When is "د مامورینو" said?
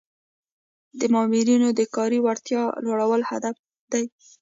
0.99-1.67